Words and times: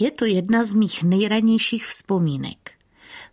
Je 0.00 0.10
to 0.10 0.24
jedna 0.24 0.64
z 0.64 0.74
mých 0.74 1.02
nejranějších 1.02 1.86
vzpomínek. 1.86 2.70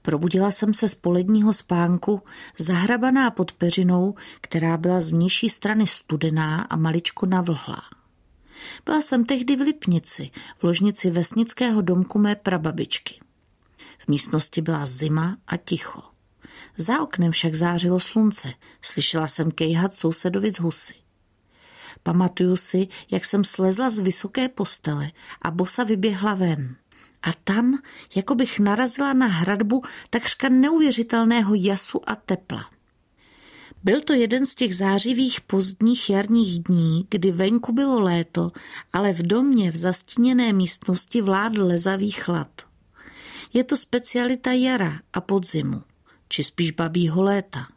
Probudila 0.01 0.51
jsem 0.51 0.73
se 0.73 0.89
z 0.89 0.95
poledního 0.95 1.53
spánku, 1.53 2.21
zahrabaná 2.57 3.31
pod 3.31 3.51
peřinou, 3.51 4.15
která 4.41 4.77
byla 4.77 4.99
z 4.99 5.09
vnější 5.09 5.49
strany 5.49 5.87
studená 5.87 6.61
a 6.61 6.75
maličko 6.75 7.25
navlhlá. 7.25 7.81
Byla 8.85 9.01
jsem 9.01 9.25
tehdy 9.25 9.55
v 9.55 9.61
Lipnici, 9.61 10.31
v 10.57 10.63
ložnici 10.63 11.09
vesnického 11.09 11.81
domku 11.81 12.19
mé 12.19 12.35
prababičky. 12.35 13.19
V 13.97 14.07
místnosti 14.07 14.61
byla 14.61 14.85
zima 14.85 15.37
a 15.47 15.57
ticho. 15.57 16.01
Za 16.77 17.01
oknem 17.01 17.31
však 17.31 17.55
zářilo 17.55 17.99
slunce, 17.99 18.53
slyšela 18.81 19.27
jsem 19.27 19.51
kejhat 19.51 19.95
sousedovic 19.95 20.59
husy. 20.59 21.06
Pamatuju 22.07 22.55
si, 22.55 22.87
jak 23.11 23.25
jsem 23.25 23.43
slezla 23.43 23.89
z 23.89 23.99
vysoké 23.99 24.49
postele 24.49 25.11
a 25.41 25.51
bosa 25.51 25.83
vyběhla 25.83 26.33
ven. 26.33 26.75
A 27.21 27.33
tam, 27.43 27.79
jako 28.15 28.35
bych 28.35 28.59
narazila 28.59 29.13
na 29.13 29.27
hradbu 29.27 29.81
takřka 30.09 30.49
neuvěřitelného 30.49 31.55
jasu 31.55 32.09
a 32.09 32.15
tepla. 32.15 32.69
Byl 33.83 34.01
to 34.01 34.13
jeden 34.13 34.45
z 34.45 34.55
těch 34.55 34.75
zářivých 34.75 35.41
pozdních 35.41 36.09
jarních 36.09 36.63
dní, 36.63 37.07
kdy 37.09 37.31
venku 37.31 37.73
bylo 37.73 37.99
léto, 37.99 38.51
ale 38.93 39.13
v 39.13 39.21
domě 39.27 39.71
v 39.71 39.75
zastíněné 39.75 40.53
místnosti 40.53 41.21
vládl 41.21 41.65
lezavý 41.65 42.11
chlad. 42.11 42.61
Je 43.53 43.63
to 43.63 43.77
specialita 43.77 44.51
jara 44.51 44.99
a 45.13 45.21
podzimu, 45.21 45.83
či 46.29 46.43
spíš 46.43 46.71
babího 46.71 47.21
léta. 47.21 47.67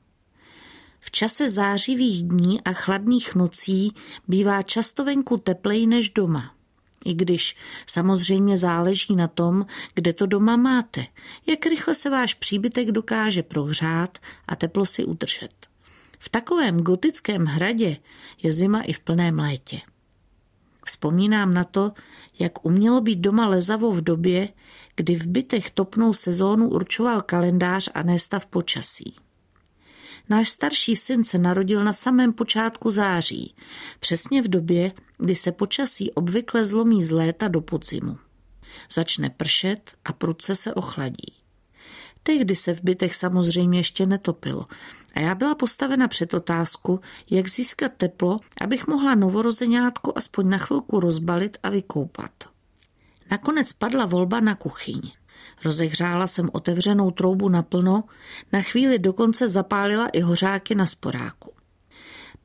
V 1.00 1.10
čase 1.10 1.48
zářivých 1.48 2.22
dní 2.22 2.60
a 2.60 2.72
chladných 2.72 3.34
nocí 3.34 3.92
bývá 4.28 4.62
často 4.62 5.04
venku 5.04 5.36
teplej 5.36 5.86
než 5.86 6.10
doma. 6.10 6.54
I 7.04 7.14
když 7.14 7.56
samozřejmě 7.86 8.56
záleží 8.56 9.16
na 9.16 9.28
tom, 9.28 9.66
kde 9.94 10.12
to 10.12 10.26
doma 10.26 10.56
máte, 10.56 11.06
jak 11.46 11.66
rychle 11.66 11.94
se 11.94 12.10
váš 12.10 12.34
příbytek 12.34 12.90
dokáže 12.90 13.42
prohřát 13.42 14.18
a 14.48 14.56
teplo 14.56 14.86
si 14.86 15.04
udržet. 15.04 15.52
V 16.18 16.28
takovém 16.28 16.80
gotickém 16.80 17.44
hradě 17.44 17.96
je 18.42 18.52
zima 18.52 18.80
i 18.80 18.92
v 18.92 19.00
plném 19.00 19.38
létě. 19.38 19.80
Vzpomínám 20.84 21.54
na 21.54 21.64
to, 21.64 21.92
jak 22.38 22.64
umělo 22.64 23.00
být 23.00 23.18
doma 23.18 23.46
lezavo 23.46 23.92
v 23.92 24.00
době, 24.00 24.48
kdy 24.96 25.16
v 25.16 25.26
bytech 25.26 25.70
topnou 25.70 26.12
sezónu 26.12 26.68
určoval 26.68 27.22
kalendář 27.22 27.90
a 27.94 28.02
ne 28.02 28.18
stav 28.18 28.46
počasí. 28.46 29.16
Náš 30.30 30.48
starší 30.48 30.96
syn 30.96 31.24
se 31.24 31.38
narodil 31.38 31.84
na 31.84 31.92
samém 31.92 32.32
počátku 32.32 32.90
září, 32.90 33.54
přesně 34.00 34.42
v 34.42 34.48
době, 34.48 34.92
kdy 35.18 35.34
se 35.34 35.52
počasí 35.52 36.12
obvykle 36.12 36.64
zlomí 36.64 37.02
z 37.02 37.10
léta 37.10 37.48
do 37.48 37.60
podzimu. 37.60 38.18
Začne 38.92 39.30
pršet 39.30 39.94
a 40.04 40.12
prudce 40.12 40.54
se 40.54 40.74
ochladí. 40.74 41.32
Tehdy 42.22 42.54
se 42.54 42.74
v 42.74 42.82
bytech 42.82 43.14
samozřejmě 43.14 43.78
ještě 43.78 44.06
netopilo 44.06 44.66
a 45.14 45.20
já 45.20 45.34
byla 45.34 45.54
postavena 45.54 46.08
před 46.08 46.34
otázku, 46.34 47.00
jak 47.30 47.48
získat 47.48 47.92
teplo, 47.96 48.40
abych 48.60 48.86
mohla 48.86 49.14
novorozeňátko 49.14 50.12
aspoň 50.16 50.48
na 50.48 50.58
chvilku 50.58 51.00
rozbalit 51.00 51.58
a 51.62 51.70
vykoupat. 51.70 52.30
Nakonec 53.30 53.72
padla 53.72 54.06
volba 54.06 54.40
na 54.40 54.54
kuchyň. 54.54 55.12
Rozehřála 55.64 56.26
jsem 56.26 56.50
otevřenou 56.52 57.10
troubu 57.10 57.48
naplno, 57.48 58.04
na 58.52 58.62
chvíli 58.62 58.98
dokonce 58.98 59.48
zapálila 59.48 60.08
i 60.08 60.20
hořáky 60.20 60.74
na 60.74 60.86
sporáku. 60.86 61.52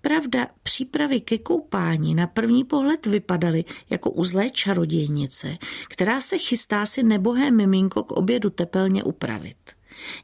Pravda, 0.01 0.47
přípravy 0.63 1.21
ke 1.21 1.37
koupání 1.37 2.15
na 2.15 2.27
první 2.27 2.63
pohled 2.63 3.05
vypadaly 3.05 3.65
jako 3.89 4.11
uzlé 4.11 4.49
čarodějnice, 4.49 5.57
která 5.87 6.21
se 6.21 6.37
chystá 6.37 6.85
si 6.85 7.03
nebohé 7.03 7.51
miminko 7.51 8.03
k 8.03 8.11
obědu 8.11 8.49
tepelně 8.49 9.03
upravit. 9.03 9.57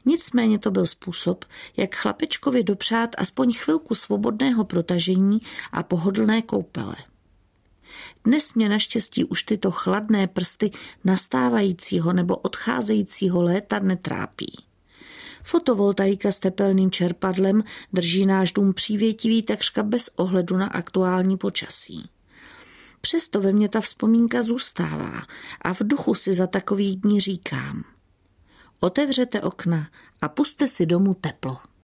Nicméně 0.04 0.58
to 0.58 0.70
byl 0.70 0.86
způsob, 0.86 1.44
jak 1.76 1.94
chlapečkovi 1.94 2.64
dopřát 2.64 3.10
aspoň 3.18 3.52
chvilku 3.52 3.94
svobodného 3.94 4.64
protažení 4.64 5.38
a 5.72 5.82
pohodlné 5.82 6.42
koupele. 6.42 6.96
Dnes 8.24 8.54
mě 8.54 8.68
naštěstí 8.68 9.24
už 9.24 9.42
tyto 9.42 9.70
chladné 9.70 10.26
prsty 10.26 10.70
nastávajícího 11.04 12.12
nebo 12.12 12.36
odcházejícího 12.36 13.42
léta 13.42 13.78
netrápí. 13.78 14.64
Fotovoltaika 15.44 16.32
s 16.32 16.38
tepelným 16.38 16.90
čerpadlem 16.90 17.64
drží 17.92 18.26
náš 18.26 18.52
dům 18.52 18.72
přívětivý 18.72 19.42
takřka 19.42 19.82
bez 19.82 20.10
ohledu 20.16 20.56
na 20.56 20.66
aktuální 20.66 21.36
počasí. 21.36 22.08
Přesto 23.00 23.40
ve 23.40 23.52
mně 23.52 23.68
ta 23.68 23.80
vzpomínka 23.80 24.42
zůstává 24.42 25.22
a 25.62 25.74
v 25.74 25.80
duchu 25.80 26.14
si 26.14 26.32
za 26.32 26.46
takových 26.46 27.00
dní 27.00 27.20
říkám. 27.20 27.84
Otevřete 28.80 29.40
okna 29.40 29.88
a 30.20 30.28
puste 30.28 30.68
si 30.68 30.86
domů 30.86 31.14
teplo. 31.14 31.58